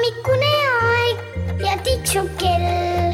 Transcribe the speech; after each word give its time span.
hommikune 0.00 0.52
aeg 0.80 1.16
ja 1.60 1.74
tiksub 1.84 2.28
kell. 2.40 3.12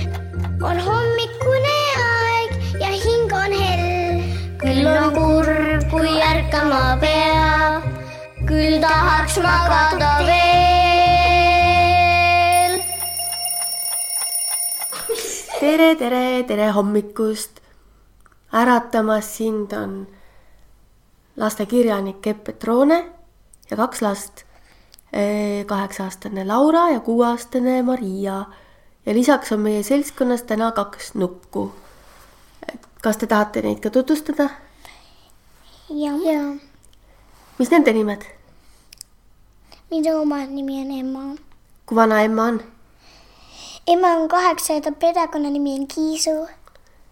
on 0.62 0.78
hommikune 0.78 1.78
aeg 2.02 2.50
ja 2.78 2.90
hing 2.94 3.32
on 3.34 3.52
hell. 3.58 4.22
küll 4.60 4.86
on 4.86 5.10
kurb, 5.16 5.82
kui 5.90 6.12
ärkama 6.22 6.94
peab, 7.02 7.82
küll 8.46 8.78
tahaks 8.78 9.36
magada 9.42 10.12
veel. 10.30 10.46
tere, 15.58 15.90
tere, 15.98 16.44
tere 16.46 16.70
hommikust. 16.70 17.60
äratamas 18.54 19.36
sind 19.36 19.72
on 19.72 20.06
lastekirjanik 21.36 22.26
Epp 22.26 22.44
Petrone 22.44 23.04
ja 23.70 23.76
kaks 23.76 24.02
last. 24.06 24.45
Kaheksa-aastane 25.66 26.44
Laura 26.44 26.90
ja 26.90 27.00
kuueaastane 27.00 27.82
Maria 27.82 28.44
ja 29.06 29.14
lisaks 29.14 29.52
on 29.52 29.60
meie 29.60 29.82
seltskonnas 29.82 30.42
täna 30.42 30.72
kaks 30.72 31.14
nukku. 31.14 31.72
kas 33.02 33.16
te 33.16 33.26
tahate 33.26 33.62
neid 33.62 33.78
ka 33.80 33.90
tutvustada, 33.90 34.48
ja, 35.90 36.12
ja. 36.32 36.40
mis 37.58 37.70
nende 37.70 37.92
nimed, 37.92 38.24
minu 39.90 40.16
oma 40.20 40.40
nimi 40.46 40.80
on 40.80 40.90
Emma. 40.90 41.36
kui 41.86 41.96
vana 41.96 42.22
Emma 42.22 42.44
on? 42.44 42.60
Emma 43.86 44.08
on 44.08 44.28
kaheksa 44.28 44.72
ja 44.72 44.80
ta 44.80 44.92
perekonnanimi 44.92 45.74
on 45.80 45.86
Kiisu. 45.86 46.48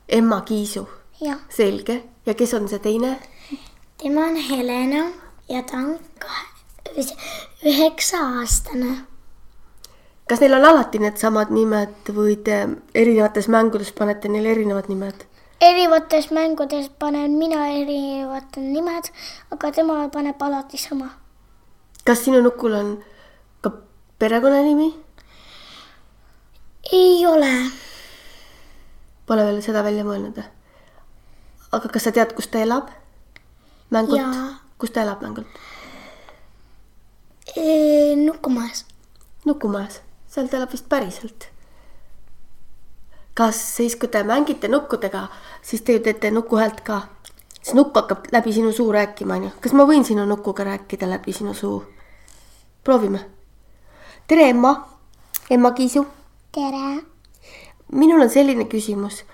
Emma 0.08 0.40
Kiisu, 0.40 0.88
jah, 1.20 1.38
selge 1.48 2.02
ja 2.26 2.34
kes 2.34 2.54
on 2.54 2.68
see 2.68 2.78
teine? 2.78 3.18
tema 4.02 4.20
on 4.20 4.36
Helena 4.36 5.04
ja 5.48 5.62
ta 5.62 5.76
on 5.76 5.98
kahe, 6.94 7.16
üheksa-aastane. 7.64 8.96
kas 10.28 10.40
neil 10.40 10.54
on 10.54 10.64
alati 10.64 10.98
needsamad 10.98 11.50
nimed 11.52 12.10
või 12.16 12.36
te 12.36 12.58
erinevates 12.94 13.48
mängudes 13.48 13.92
panete 13.92 14.28
neile 14.28 14.52
erinevad 14.54 14.88
nimed? 14.88 15.26
erinevates 15.60 16.30
mängudes 16.30 16.90
panen 16.98 17.38
mina 17.38 17.66
erinevad 17.68 18.56
nimed, 18.56 19.10
aga 19.50 19.72
tema 19.72 20.08
paneb 20.08 20.42
alati 20.42 20.78
sama. 20.78 21.10
kas 22.04 22.24
sinu 22.24 22.42
nukul 22.42 22.74
on 22.74 22.98
ka 23.60 23.72
perekonnanimi? 24.18 24.94
ei 26.92 27.26
ole, 27.26 27.54
Pole 29.26 29.44
veel 29.44 29.62
seda 29.64 29.82
välja 29.84 30.04
mõelnud 30.04 30.36
või? 30.36 30.50
aga 31.72 31.88
kas 31.88 32.06
sa 32.06 32.12
tead, 32.12 32.36
kus 32.36 32.46
ta 32.46 32.62
elab? 32.62 32.92
mängult 33.90 34.62
kus 34.78 34.90
ta 34.90 35.02
elab 35.02 35.22
mängult? 35.22 35.48
Nukumaas. 38.16 38.84
nukumajas, 39.44 40.00
seal 40.26 40.48
ta 40.48 40.56
elab 40.56 40.72
vist 40.72 40.88
päriselt. 40.88 41.48
kas 43.34 43.76
siis, 43.76 43.96
kui 43.96 44.08
te 44.08 44.22
mängite 44.24 44.68
nukkudega, 44.68 45.28
siis 45.62 45.82
te 45.82 45.92
ju 45.92 46.00
teete 46.00 46.30
nukuhäält 46.30 46.80
ka? 46.80 47.00
siis 47.62 47.74
nukk 47.74 47.94
hakkab 47.96 48.26
läbi 48.32 48.52
sinu 48.52 48.72
suu 48.72 48.92
rääkima, 48.92 49.34
onju. 49.34 49.50
kas 49.60 49.72
ma 49.72 49.86
võin 49.86 50.04
sinu 50.04 50.26
nukuga 50.26 50.64
rääkida 50.64 51.10
läbi 51.10 51.32
sinu 51.32 51.54
suu? 51.54 51.84
proovime. 52.84 53.30
tere, 54.26 54.48
Emma. 54.48 54.88
Emma 55.50 55.70
Kiisu 55.70 56.06
tere. 56.54 57.02
minul 57.92 58.20
on 58.20 58.30
selline 58.30 58.64
küsimus. 58.64 59.24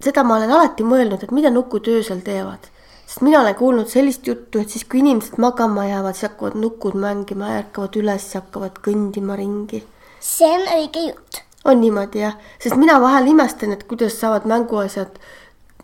seda 0.00 0.24
ma 0.24 0.36
olen 0.36 0.50
alati 0.50 0.84
mõelnud, 0.84 1.22
et 1.22 1.30
mida 1.30 1.50
nukud 1.50 1.88
öösel 1.88 2.20
teevad, 2.26 2.68
sest 3.06 3.20
mina 3.20 3.40
olen 3.40 3.54
kuulnud 3.54 3.88
sellist 3.88 4.26
juttu, 4.26 4.58
et 4.58 4.70
siis 4.70 4.84
kui 4.84 5.00
inimesed 5.00 5.38
magama 5.38 5.86
jäävad, 5.86 6.14
siis 6.14 6.28
hakkavad 6.30 6.58
nukud 6.58 6.96
mängima 6.98 7.50
ja 7.52 7.62
ärkavad 7.62 7.98
üles 8.00 8.26
ja 8.34 8.40
hakkavad 8.40 8.80
kõndima 8.82 9.36
ringi. 9.38 9.84
see 10.20 10.50
on 10.50 10.66
õige 10.74 11.04
jutt. 11.08 11.42
on 11.64 11.80
niimoodi 11.80 12.24
jah, 12.24 12.34
sest 12.58 12.76
mina 12.76 13.00
vahel 13.00 13.30
imestan, 13.30 13.72
et 13.72 13.84
kuidas 13.84 14.18
saavad 14.20 14.46
mänguasjad 14.46 15.20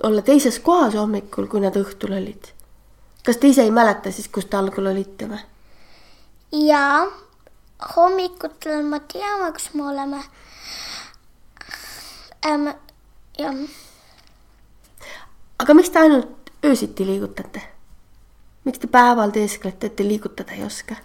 olla 0.03 0.23
teises 0.23 0.59
kohas 0.59 0.95
hommikul, 0.99 1.47
kui 1.47 1.61
nad 1.61 1.77
õhtul 1.79 2.17
olid. 2.19 2.53
kas 3.25 3.37
te 3.37 3.49
ise 3.49 3.63
ei 3.63 3.71
mäleta 3.71 4.13
siis, 4.13 4.29
kus 4.29 4.51
te 4.51 4.57
algul 4.57 4.91
olite 4.91 5.31
või? 5.31 5.43
ja 6.67 7.07
hommikutel 7.97 8.83
me 8.83 9.01
teame, 9.13 9.53
kus 9.53 9.71
me 9.75 9.87
oleme 9.95 10.23
ähm,. 12.47 12.69
jah, 13.39 13.57
aga 15.63 15.75
miks 15.75 15.91
te 15.91 16.03
ainult 16.03 16.42
öösiti 16.65 17.07
liigutate? 17.07 17.63
miks 18.65 18.79
te 18.79 18.87
päeval 18.87 19.35
teesklete, 19.35 19.87
et 19.91 19.97
te 19.97 20.07
liigutada 20.07 20.55
ei 20.55 20.65
oska? 20.65 20.97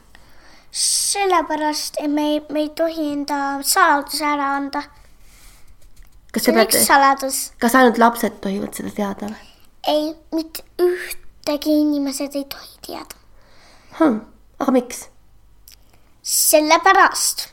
sellepärast, 0.71 2.01
me 2.07 2.29
ei, 2.33 2.39
me 2.51 2.59
ei 2.59 2.69
tohi 2.69 3.11
enda 3.13 3.59
saladuse 3.61 4.25
ära 4.25 4.53
anda. 4.55 4.83
kas 6.31 6.43
te 6.43 6.53
peate, 6.53 7.35
kas 7.59 7.75
ainult 7.75 7.97
lapsed 7.97 8.41
tohivad 8.43 8.73
seda 8.77 8.93
teada 9.01 9.31
või 9.33 9.53
ei, 9.87 10.15
mitte 10.35 10.63
ühtegi 10.83 11.77
inimesed 11.81 12.35
ei 12.35 12.45
tohi 12.45 12.73
teada. 12.87 13.15
hm,? 13.99 14.19
aga 14.59 14.71
miks? 14.71 15.07
sellepärast, 16.27 17.47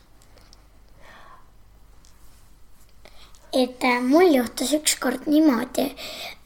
et 3.54 3.84
äh, 3.86 4.00
mul 4.02 4.34
juhtus 4.34 4.72
ükskord 4.74 5.28
niimoodi, 5.30 5.92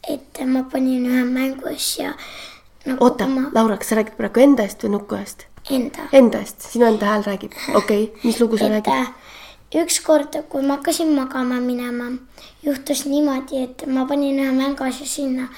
et 0.07 0.41
ma 0.45 0.63
panin 0.71 1.05
ühe 1.09 1.23
mänguasja 1.25 2.13
nagu 2.85 3.03
oota 3.03 3.25
oma, 3.25 3.49
Laura, 3.55 3.77
kas 3.77 3.91
sa 3.91 3.99
räägid 3.99 4.15
praegu 4.17 4.43
enda 4.43 4.63
eest 4.67 4.83
või 4.83 4.95
nuku 4.95 5.17
eest? 5.19 5.45
enda. 5.69 6.07
Enda 6.15 6.39
eest, 6.43 6.63
sinu 6.71 6.87
enda 6.87 7.09
hääl 7.09 7.25
räägib, 7.27 7.53
okei 7.79 8.03
okay., 8.09 8.23
mis 8.23 8.39
lugu 8.39 8.57
sa 8.57 8.69
et 8.69 8.77
räägid? 8.77 9.13
ükskord, 9.83 10.39
kui 10.49 10.63
ma 10.65 10.79
hakkasin 10.79 11.11
magama 11.13 11.59
minema, 11.61 12.09
juhtus 12.65 13.05
niimoodi, 13.05 13.63
et 13.67 13.85
ma 13.87 14.05
panin 14.09 14.39
ühe 14.41 14.51
mänguasja 14.55 15.05
sinna, 15.05 15.49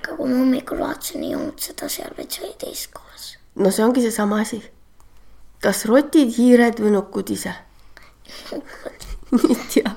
aga 0.00 0.16
kui 0.16 0.28
ma 0.30 0.40
hommikul 0.40 0.80
vaatasin, 0.82 1.24
ei 1.28 1.36
olnud 1.38 1.60
seda 1.62 1.88
seal, 1.92 2.10
vaid 2.16 2.32
see 2.32 2.46
oli 2.46 2.56
teises 2.58 2.88
kohas. 2.94 3.34
no 3.54 3.70
see 3.70 3.84
ongi 3.84 4.02
seesama 4.06 4.40
asi. 4.42 4.62
kas 5.62 5.84
rotid, 5.86 6.32
hiired 6.38 6.80
või 6.82 6.96
nukud 6.96 7.30
ise? 7.36 7.54
nüüd 9.30 9.76
jah, 9.76 9.94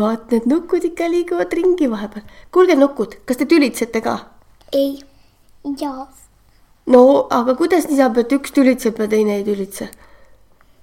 vaat 0.00 0.30
need 0.32 0.46
nukud 0.50 0.84
ikka 0.90 1.08
liiguvad 1.10 1.52
ringi 1.52 1.88
vahepeal. 1.90 2.24
kuulge, 2.52 2.76
nukud, 2.78 3.18
kas 3.26 3.40
te 3.40 3.46
tülitsete 3.50 4.00
ka? 4.04 4.16
ei, 4.72 4.98
jaa, 5.80 6.06
no 6.86 7.02
aga 7.30 7.54
kuidas 7.60 7.88
nii 7.88 8.00
saab, 8.00 8.18
et 8.22 8.34
üks 8.36 8.54
tülitseb 8.56 8.98
ja 9.00 9.08
teine 9.08 9.38
ei 9.38 9.46
tülitse? 9.46 9.88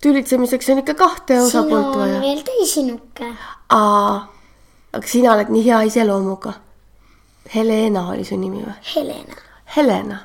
tülitsemiseks 0.02 0.72
on 0.74 0.82
ikka 0.84 0.98
kahte 0.98 1.38
siin 1.38 1.48
osapoolt 1.48 1.96
on 1.96 2.02
vaja. 2.02 2.22
veel 2.22 2.42
teisi 2.48 2.84
nukke. 2.88 3.30
aa, 3.70 4.18
aga 4.94 5.08
sina 5.08 5.36
oled 5.36 5.54
nii 5.54 5.64
hea 5.70 5.84
iseloomuga. 5.92 6.58
Helena 7.52 8.06
oli 8.14 8.24
su 8.24 8.38
nimi 8.40 8.62
või? 8.64 8.76
Helena. 8.96 9.40
Helena. 9.76 10.20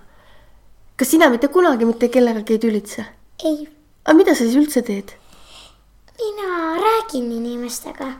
kas 0.97 1.10
sina 1.10 1.30
mitte 1.32 1.48
kunagi 1.48 1.88
mitte 1.88 2.08
kellegagi 2.08 2.58
ei 2.58 2.64
tülitse? 2.66 3.06
ei, 3.44 3.68
aga 4.04 4.16
mida 4.16 4.34
sa 4.34 4.44
siis 4.44 4.58
üldse 4.60 4.82
teed 4.82 5.16
mina 6.18 6.76
räägin 6.76 7.32
inimestega 7.32 8.12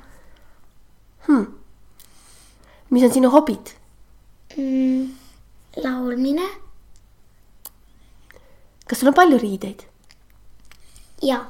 hmm.? 1.27 1.47
mis 2.91 3.05
on 3.05 3.13
sinu 3.13 3.31
hobid? 3.31 3.75
mm,. 4.57 5.11
laulmine 5.85 6.49
kas 8.87 9.01
sul 9.01 9.09
on 9.13 9.15
palju 9.15 9.39
riideid? 9.39 9.87
ja 11.23 11.45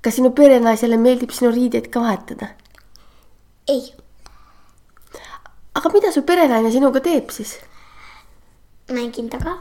kas 0.00 0.16
sinu 0.16 0.32
perenaisele 0.36 0.96
meeldib 0.96 1.32
sinu 1.36 1.52
riideid 1.54 1.90
ka 1.92 2.00
vahetada? 2.04 2.52
ei, 3.68 3.82
aga 5.74 5.92
mida 5.92 6.12
su 6.12 6.22
perenaine 6.22 6.72
sinuga 6.72 7.00
teeb 7.00 7.30
siis? 7.30 7.58
mängin 8.90 9.30
taga. 9.30 9.58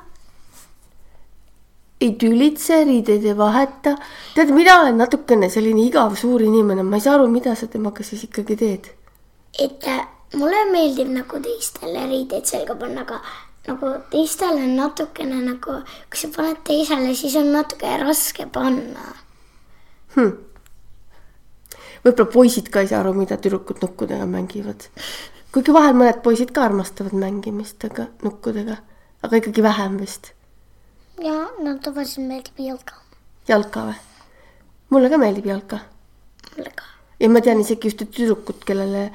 Ei 2.02 2.14
tülitse, 2.16 2.84
riideid 2.84 3.26
ei 3.26 3.38
vaheta. 3.38 3.96
tead, 4.36 4.54
mina 4.56 4.80
olen 4.82 4.98
natukene 4.98 5.50
selline 5.50 5.84
igav 5.88 6.16
suur 6.16 6.42
inimene, 6.42 6.84
ma 6.84 7.00
ei 7.00 7.04
saa 7.04 7.18
aru, 7.18 7.28
mida 7.32 7.56
sa 7.60 7.68
temaga 7.68 8.04
siis 8.08 8.24
ikkagi 8.30 8.56
teed. 8.56 8.90
et 9.60 9.88
äh, 9.88 10.08
mulle 10.40 10.66
meeldib 10.72 11.12
nagu 11.12 11.42
teistele 11.44 12.06
riideid 12.08 12.48
selga 12.48 12.76
panna, 12.80 13.04
aga 13.08 13.20
nagu 13.68 13.94
teistele 14.12 14.64
on 14.64 14.76
natukene 14.80 15.42
nagu, 15.44 15.80
kui 16.10 16.22
sa 16.22 16.30
paned 16.36 16.62
teisele, 16.68 17.16
siis 17.16 17.36
on 17.40 17.52
natuke 17.54 17.98
raske 18.04 18.48
panna. 18.54 19.16
hm.. 20.16 20.32
võib-olla 22.06 22.32
poisid 22.32 22.72
ka 22.72 22.86
ei 22.86 22.92
saa 22.94 23.04
aru, 23.04 23.14
mida 23.18 23.38
tüdrukud 23.38 23.84
nukkudega 23.84 24.26
mängivad. 24.30 24.88
kuigi 25.52 25.76
vahel 25.76 26.00
mõned 26.00 26.24
poisid 26.24 26.56
ka 26.56 26.64
armastavad 26.70 27.14
mängimist, 27.28 27.84
aga 27.92 28.08
nukkudega, 28.24 28.80
aga 29.24 29.44
ikkagi 29.44 29.64
vähem 29.66 30.00
vist. 30.00 30.32
Ja 31.24 31.38
no 31.64 31.76
tavaliselt 31.84 32.28
meeldib 32.28 32.60
jalga, 32.64 32.96
jalka 33.48 33.86
või? 33.90 33.96
mulle 34.94 35.10
ka 35.12 35.20
meeldib 35.22 35.48
jalka 35.50 35.82
mulle 36.56 36.72
ka. 36.76 36.86
ja 37.20 37.30
ma 37.32 37.42
tean 37.44 37.62
isegi 37.64 37.92
ühte 37.92 38.08
tüdrukut, 38.08 38.64
kellele 38.68 39.10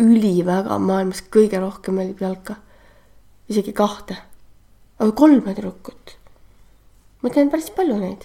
üliväga 0.00 0.78
maailmas 0.80 1.22
kõige 1.34 1.60
rohkem 1.60 1.98
meeldib 2.00 2.22
jalka. 2.24 2.56
isegi 3.48 3.74
kahte, 3.76 4.16
aga 4.98 5.12
kolme 5.12 5.54
tüdrukut. 5.54 6.16
ma 7.22 7.30
tean 7.34 7.52
päris 7.52 7.70
palju 7.76 7.98
neid. 8.00 8.24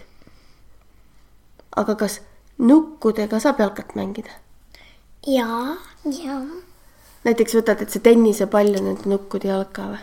aga 1.76 1.96
kas 1.96 2.22
nukkudega 2.58 3.40
saab 3.40 3.60
jalkat 3.60 3.96
mängida? 4.00 4.32
jaa. 5.28 5.76
jaa. 6.06 6.42
näiteks 7.28 7.60
võtad, 7.60 7.84
et 7.84 7.92
see 7.92 8.06
tennisepall 8.06 8.80
on 8.80 8.92
nende 8.94 9.12
nukkude 9.12 9.52
jalka 9.52 9.92
või? 9.92 10.02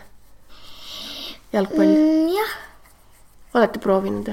jalgpall 1.56 1.96
mm,. 1.96 2.30
jah 2.36 2.56
olete 3.56 3.82
proovinud 3.82 4.32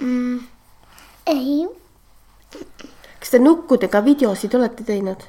mm.? 0.00 0.40
ei. 1.26 1.68
kas 3.18 3.34
te 3.34 3.40
nukkudega 3.42 4.04
videosid 4.04 4.54
olete 4.58 4.86
teinud? 4.86 5.26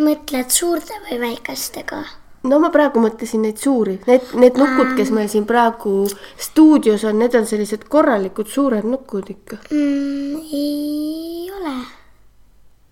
mõtled 0.00 0.52
suurte 0.52 0.98
või 1.06 1.20
väikestega? 1.26 2.02
no 2.48 2.58
ma 2.62 2.70
praegu 2.74 3.02
mõtlesin 3.02 3.44
neid 3.46 3.60
suuri, 3.62 3.98
need, 4.08 4.32
need 4.40 4.58
nukud, 4.58 4.94
kes 4.98 5.12
meil 5.14 5.30
siin 5.32 5.46
praegu 5.48 6.06
stuudios 6.36 7.04
on, 7.08 7.18
need 7.22 7.34
on 7.38 7.48
sellised 7.48 7.86
korralikud 7.92 8.50
suured 8.50 8.86
nukud 8.88 9.32
ikka 9.34 9.62
mm,. 9.70 10.38
ei 10.52 11.50
ole. 11.56 11.76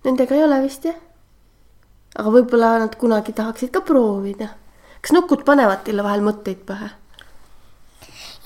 Nendega 0.04 0.36
ei 0.36 0.44
ole 0.46 0.62
vist 0.64 0.86
jah? 0.88 0.96
aga 2.20 2.32
võib-olla 2.34 2.76
nad 2.82 2.96
kunagi 2.98 3.32
tahaksid 3.36 3.72
ka 3.74 3.84
proovida. 3.86 4.48
kas 5.00 5.14
nukud 5.16 5.44
panevad 5.46 5.84
teile 5.84 6.04
vahel 6.06 6.24
mõtteid 6.26 6.64
pähe? 6.66 6.90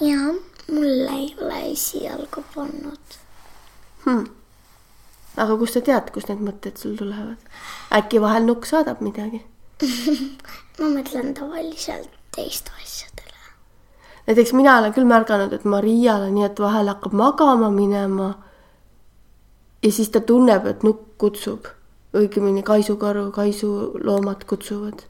Jaa, 0.01 0.35
mulle 0.73 1.11
ei 1.11 1.35
ole 1.41 1.61
esialgu 1.71 2.45
pannud 2.55 3.19
hmm.. 4.05 4.27
aga 5.37 5.57
kust 5.57 5.79
sa 5.79 5.81
tead, 5.81 6.11
kust 6.15 6.31
need 6.33 6.43
mõtted 6.45 6.81
sul 6.81 6.97
tulevad? 6.99 7.39
äkki 7.95 8.23
vahel 8.23 8.49
nukk 8.49 8.67
saadab 8.71 9.03
midagi 9.05 9.45
ma 10.79 10.91
mõtlen 10.91 11.33
tavaliselt 11.37 12.11
teiste 12.35 12.71
asjadele. 12.83 13.39
näiteks 14.27 14.53
mina 14.53 14.79
olen 14.79 14.95
küll 14.95 15.09
märganud, 15.09 15.53
et 15.53 15.65
Mariale 15.65 16.31
nii, 16.31 16.47
et 16.49 16.61
vahel 16.61 16.91
hakkab 16.91 17.15
magama 17.15 17.71
minema. 17.71 18.35
ja 19.83 19.93
siis 19.93 20.11
ta 20.11 20.21
tunneb, 20.21 20.67
et 20.67 20.83
nukk 20.83 21.15
kutsub, 21.19 21.69
õigemini 22.15 22.63
kaisukaru, 22.63 23.31
kaisuloomad 23.33 24.45
kutsuvad. 24.49 25.05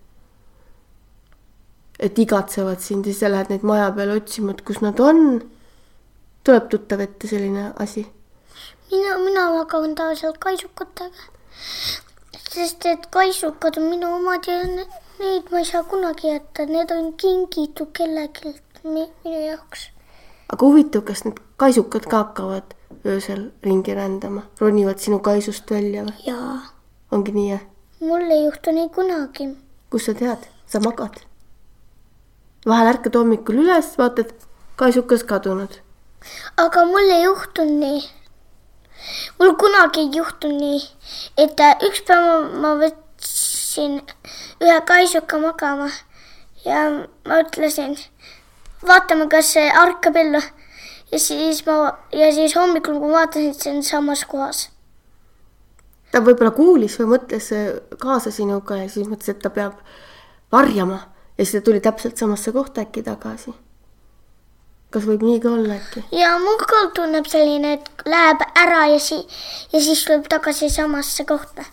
Et 1.99 2.19
igatsevad 2.19 2.81
sind 2.81 3.06
ja 3.06 3.12
siis 3.12 3.20
sa 3.20 3.31
lähed 3.31 3.50
neid 3.52 3.62
maja 3.62 3.91
peale 3.93 4.19
otsima, 4.19 4.52
et 4.52 4.62
kus 4.62 4.81
nad 4.81 5.00
on. 5.00 5.43
tuleb 6.44 6.69
tuttav 6.69 7.00
ette 7.00 7.29
selline 7.29 7.73
asi? 7.79 8.06
mina, 8.91 9.19
mina 9.19 9.50
magan 9.50 9.94
tavaliselt 9.94 10.38
kaisukatega 10.38 11.32
sest 12.55 12.87
et 12.87 13.06
kaisukad 13.11 13.79
on 13.79 13.88
minu 13.91 14.11
omad 14.17 14.46
ja 14.46 14.61
neid 14.69 15.50
ma 15.50 15.58
ei 15.58 15.64
saa 15.64 15.82
kunagi 15.91 16.29
jätta, 16.29 16.67
need 16.67 16.91
on 16.94 17.12
kingitud 17.23 17.91
kellelgi 17.96 18.55
minu 18.85 19.41
jaoks. 19.46 19.91
aga 20.52 20.67
huvitav, 20.67 21.02
kas 21.08 21.25
need 21.25 21.41
kaisukad 21.56 22.06
ka 22.11 22.23
hakkavad 22.23 22.75
öösel 23.06 23.50
ringi 23.67 23.94
rändama, 23.99 24.46
ronivad 24.61 25.02
sinu 25.02 25.19
kaisust 25.19 25.70
välja 25.70 26.05
või? 26.06 26.17
jaa. 26.26 26.58
ongi 27.12 27.35
nii, 27.38 27.50
jah? 27.50 27.64
mul 28.00 28.31
ei 28.31 28.44
juhtu 28.44 28.75
nii 28.79 28.88
kunagi. 28.99 29.49
kust 29.91 30.11
sa 30.11 30.19
tead, 30.20 30.49
sa 30.67 30.82
magad? 30.85 31.23
Vahel 32.66 32.93
ärkad 32.94 33.16
hommikul 33.19 33.62
üles, 33.64 33.94
vaatad, 34.00 34.34
kaisukas 34.81 35.25
kadunud. 35.25 35.81
aga 36.56 36.84
mul 36.88 37.11
ei 37.16 37.25
juhtunud 37.25 37.81
nii 37.81 38.05
mul 39.38 39.55
kunagi 39.61 40.00
ei 40.00 40.11
juhtunud 40.16 40.61
nii, 40.61 40.81
et 41.44 41.61
äh, 41.61 41.76
üks 41.88 42.02
päev 42.08 42.49
ma 42.62 42.75
võtsin 42.81 44.00
ühe 44.64 44.81
kaisuka 44.88 45.40
magama 45.43 45.88
ja 46.64 46.84
ma 47.28 47.40
ütlesin, 47.44 47.96
vaatame, 48.87 49.28
kas 49.32 49.52
see 49.56 49.67
ärkab 49.84 50.17
ellu. 50.20 50.43
ja 51.12 51.19
siis 51.20 51.64
ma 51.67 51.96
ja 52.12 52.31
siis 52.32 52.56
hommikul, 52.56 52.99
kui 53.00 53.12
vaatasin, 53.12 53.55
see 53.55 53.75
on 53.76 53.82
samas 53.82 54.25
kohas. 54.25 54.69
ta 56.12 56.22
võib-olla 56.25 56.55
kuulis 56.56 56.99
või 57.00 57.14
mõtles 57.17 57.50
kaasa 57.99 58.31
sinuga 58.31 58.84
ja 58.84 58.88
siis 58.88 59.08
mõtles, 59.10 59.34
et 59.34 59.43
ta 59.43 59.50
peab 59.50 59.81
varjama 60.52 61.02
ja 61.38 61.44
siis 61.44 61.52
ta 61.52 61.64
tuli 61.64 61.81
täpselt 61.81 62.16
samasse 62.16 62.52
kohta 62.52 62.81
äkki 62.81 63.02
tagasi 63.02 63.54
kas 64.94 65.06
võib 65.08 65.25
nii 65.26 65.40
ka 65.42 65.52
olla 65.56 65.78
äkki? 65.78 66.04
ja 66.14 66.34
mul 66.42 66.60
ka 66.60 66.82
tunneb 66.96 67.26
selline, 67.31 67.78
et 67.78 68.04
läheb 68.06 68.44
ära 68.62 68.84
ja 68.92 69.00
si- 69.02 69.26
ja 69.72 69.81
siis 69.81 70.04
tuleb 70.04 70.28
tagasi 70.31 70.70
samasse 70.70 71.25
kohta. 71.25 71.64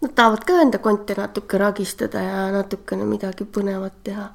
Nad 0.00 0.12
tahavad 0.16 0.44
ka 0.48 0.60
enda 0.64 0.78
konti 0.78 1.16
natuke 1.16 1.58
ragistada 1.60 2.20
ja 2.24 2.44
natukene 2.52 3.04
midagi 3.04 3.44
põnevat 3.44 3.96
teha. 4.04 4.28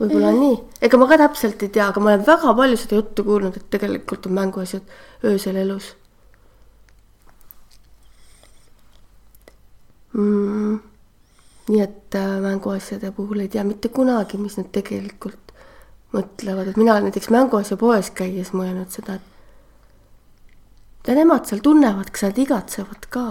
võib-olla 0.00 0.30
mm 0.30 0.36
-hmm. 0.36 0.40
nii, 0.40 0.64
ega 0.82 0.96
ma 0.96 1.06
ka 1.08 1.16
täpselt 1.18 1.62
ei 1.62 1.68
tea, 1.68 1.86
aga 1.88 2.00
ma 2.00 2.08
olen 2.10 2.26
väga 2.26 2.54
palju 2.56 2.76
seda 2.76 2.94
juttu 2.94 3.24
kuulnud, 3.24 3.56
et 3.56 3.70
tegelikult 3.70 4.26
on 4.26 4.32
mänguasjad 4.32 4.82
öösel 5.24 5.56
elus 5.56 5.96
mm,. 10.12 10.49
Nii 11.70 11.82
et 11.84 12.14
äh, 12.18 12.40
mänguasjade 12.42 13.12
puhul 13.14 13.44
ei 13.44 13.48
tea 13.48 13.64
mitte 13.64 13.88
kunagi, 13.94 14.38
mis 14.42 14.56
nad 14.58 14.70
tegelikult 14.74 15.54
mõtlevad, 16.14 16.72
et 16.72 16.78
mina 16.80 16.96
olen 16.96 17.08
näiteks 17.08 17.30
mänguasja 17.30 17.78
poes 17.78 18.10
käies 18.14 18.50
mõelnud 18.56 18.90
seda, 18.90 19.20
et 19.20 21.06
ja 21.06 21.14
nemad 21.16 21.46
seal 21.48 21.62
tunnevad, 21.64 22.10
kas 22.10 22.26
nad 22.28 22.38
igatsevad 22.42 23.06
ka. 23.14 23.26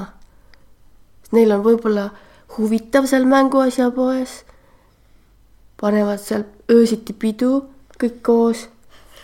Neil 1.36 1.52
on 1.54 1.66
võib-olla 1.66 2.10
huvitav 2.56 3.06
seal 3.12 3.28
mänguasja 3.30 3.92
poes, 3.96 4.40
panevad 5.80 6.24
seal 6.24 6.48
öösiti 6.72 7.14
pidu 7.14 7.66
kõik 8.00 8.22
koos, 8.26 8.66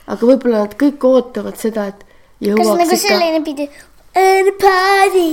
aga 0.05 0.21
võib-olla 0.21 0.65
nad 0.65 0.75
kõik 0.79 1.07
ootavad 1.07 1.57
seda, 1.59 1.87
et 1.93 2.03
jõuaks 2.43 2.67
kas 2.67 2.83
nagu 2.83 3.03
selline 3.07 3.39
ikka... 3.41 3.47
pidu? 3.51 3.91
Party, 4.15 5.25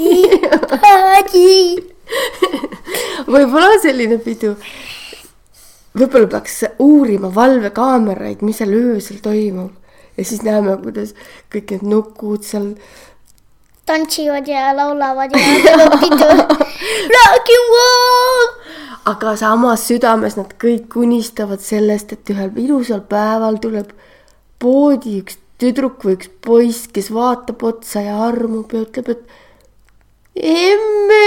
party 0.83 1.49
võib-olla 3.33 3.77
selline 3.83 4.19
pidu 4.23 4.57
võib-olla 5.99 6.29
peaks 6.33 6.63
uurima 6.81 7.31
valvekaameraid, 7.35 8.43
mis 8.43 8.61
seal 8.61 8.75
öösel 8.77 9.21
toimub 9.25 9.73
ja 10.17 10.25
siis 10.25 10.43
näeme, 10.45 10.77
kuidas 10.83 11.15
kõik 11.53 11.77
need 11.77 11.89
nukud 11.89 12.45
seal 12.47 12.73
tantsivad 13.89 14.49
ja 14.49 14.71
laulavad 14.77 15.35
ja 15.35 15.43
teevad 15.67 15.99
pidu. 16.01 16.31
Rock 17.17 17.53
and 17.57 17.77
roll! 17.77 18.49
aga 19.13 19.35
samas 19.37 19.87
südames 19.89 20.37
nad 20.39 20.53
kõik 20.63 20.95
unistavad 21.01 21.63
sellest, 21.65 22.13
et 22.15 22.31
ühel 22.35 22.53
ilusal 22.63 23.03
päeval 23.09 23.59
tuleb 23.63 23.91
poodi 24.63 25.19
üks 25.23 25.41
tüdruk 25.59 26.05
või 26.07 26.17
üks 26.19 26.31
poiss, 26.43 26.87
kes 26.91 27.11
vaatab 27.15 27.63
otsa 27.67 28.05
ja 28.07 28.21
armub 28.29 28.73
ja 28.75 28.85
ütleb, 28.87 29.11
et 29.11 29.41
emme 30.37 31.25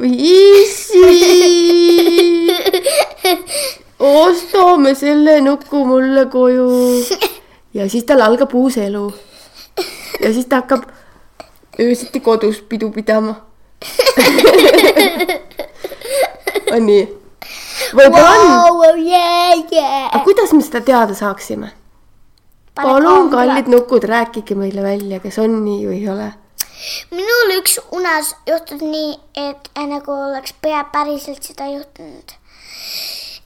või 0.00 0.16
issi 0.18 0.98
ostame 3.98 4.94
selle 4.98 5.40
nuku 5.44 5.84
mulle 5.86 6.26
koju. 6.26 6.70
ja 7.74 7.88
siis 7.88 8.04
tal 8.04 8.20
algab 8.26 8.54
uus 8.54 8.76
elu. 8.76 9.12
ja 10.20 10.32
siis 10.32 10.46
ta 10.46 10.56
hakkab 10.64 10.82
öösiti 11.80 12.20
kodus 12.20 12.60
pidu 12.68 12.90
pidama 12.90 13.34
on 16.74 16.86
nii? 16.86 17.08
võib-olla 17.94 18.34
wow, 18.42 18.82
on. 18.90 18.98
Yeah, 19.06 19.54
yeah. 19.70 20.10
aga 20.10 20.24
kuidas 20.24 20.52
me 20.52 20.62
seda 20.66 20.80
teada 20.80 21.14
saaksime? 21.14 21.70
palun, 22.74 23.30
kallid 23.30 23.66
nukud, 23.70 24.04
rääkige 24.04 24.54
meile 24.58 24.82
välja, 24.82 25.20
kas 25.22 25.38
on 25.38 25.64
nii 25.64 25.86
või 25.86 26.02
ei 26.02 26.08
ole 26.10 26.32
minul 27.10 27.56
üks 27.58 27.78
unes 27.92 28.34
juhtus 28.48 28.84
nii, 28.84 29.16
et 29.48 29.72
nagu 29.76 30.12
oleks 30.28 30.54
pea 30.62 30.84
päriselt 30.92 31.42
seda 31.44 31.68
juhtunud 31.72 32.40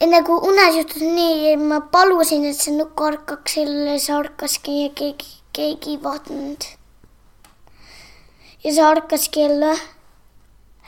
et 0.00 0.10
nagu 0.10 0.36
unes 0.48 0.76
juhtus 0.78 1.02
nii, 1.02 1.54
ma 1.60 1.80
palusin, 1.92 2.44
et 2.48 2.58
see 2.58 2.74
nukk 2.76 3.00
ärkaks 3.08 3.58
jälle, 3.60 3.98
see 4.02 4.16
ärkaski 4.16 4.76
ja 4.82 4.90
keegi, 4.98 5.30
keegi 5.56 5.94
ei 5.94 6.00
vaadanud. 6.02 6.66
ja 8.64 8.74
see 8.74 8.88
ärkaski 8.90 9.46
jälle. 9.46 9.72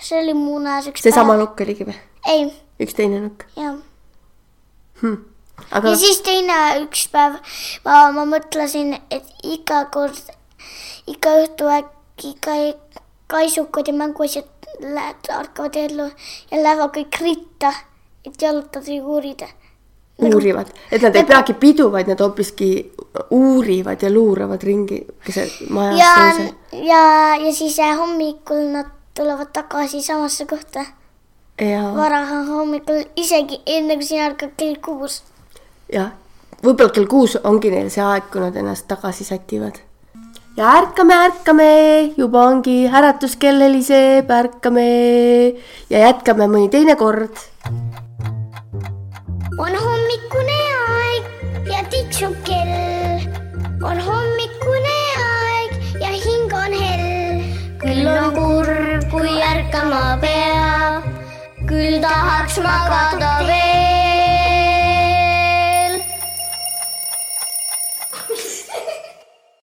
see 0.01 0.21
oli 0.23 0.35
mu 0.35 0.59
unes 0.61 0.91
üks 0.91 1.07
seesama 1.07 1.39
nukk 1.41 1.61
oligi 1.65 1.89
või? 1.89 1.97
ei. 2.33 2.51
üks 2.83 2.99
teine 2.99 3.23
nukk? 3.25 3.47
jah 3.57 3.79
hm.. 5.01 5.19
Aga... 5.71 5.89
ja 5.89 5.97
siis 5.97 6.21
teine 6.27 6.57
üks 6.85 7.07
päev 7.13 7.39
ma, 7.87 8.11
ma 8.13 8.27
mõtlesin, 8.29 8.97
et 9.11 9.47
iga 9.57 9.87
kord, 9.93 10.35
iga 11.09 11.39
õhtu 11.45 11.71
äkki 11.79 11.96
ka 12.17 12.57
kaisukad 13.27 13.89
ja 13.89 13.95
mänguasjad 13.95 14.49
lähevad, 14.81 15.29
ärkavad 15.41 15.77
ellu 15.77 16.11
ja 16.51 16.63
lähevad 16.63 16.95
kõik 16.97 17.21
ritta 17.21 17.73
et 18.27 18.43
jalutada 18.43 18.93
ja 18.93 19.05
uurida 19.05 19.47
nagu.... 20.19 20.35
uurivad, 20.35 20.67
et 20.91 21.03
nad 21.03 21.15
ei 21.15 21.23
nagu... 21.23 21.31
peagi 21.31 21.55
pidu, 21.61 21.89
vaid 21.93 22.11
nad 22.11 22.21
hoopiski 22.21 22.71
uurivad 23.31 24.03
ja 24.03 24.11
luuravad 24.13 24.63
ringi 24.63 25.01
keset 25.25 25.71
maja. 25.71 25.97
ja, 25.97 26.13
ja, 26.73 27.03
ja 27.47 27.55
siis 27.55 27.79
äh, 27.79 27.97
hommikul 27.99 28.69
nad 28.73 28.93
tulevad 29.15 29.53
tagasi 29.53 30.03
samasse 30.03 30.47
kohta. 30.47 30.85
vara 31.97 32.25
hommikul, 32.49 33.05
isegi 33.17 33.63
enne 33.67 33.97
kui 33.97 34.05
sina 34.05 34.31
ärkad 34.31 34.57
kell 34.57 34.77
kuus. 34.85 35.23
jah, 35.93 36.13
võib-olla 36.63 36.93
kell 36.93 37.11
kuus 37.11 37.39
ongi 37.45 37.71
neil 37.71 37.91
see 37.91 38.05
aeg, 38.05 38.31
kui 38.33 38.43
nad 38.43 38.57
ennast 38.57 38.89
tagasi 38.89 39.25
sätivad. 39.25 39.79
Ja 40.57 40.71
ärkame, 40.81 41.15
ärkame, 41.29 41.71
juba 42.17 42.47
ongi 42.49 42.77
äratuskell 42.89 43.61
heliseb, 43.61 44.31
ärkame 44.33 44.87
ja 45.93 46.07
jätkame 46.07 46.49
mõni 46.49 46.71
teine 46.73 46.97
kord. 46.97 47.37
on 49.59 49.77
hommikune 49.85 50.57
aeg 50.87 51.69
ja 51.73 51.85
tiksub 51.93 52.35
kell. 52.49 53.29
on 53.85 54.01
hommikune 54.09 54.99
aeg 55.29 56.01
ja 56.01 56.11
hing 56.25 56.59
on 56.65 56.81
hell. 56.81 57.47
küll 57.85 58.13
on 58.17 58.35
kurb, 58.41 59.09
kui 59.13 59.39
ärkama 59.53 60.19
pea, 60.25 61.03
küll 61.69 62.01
tahaks 62.01 62.63
magada 62.65 63.39
veel. 63.45 63.76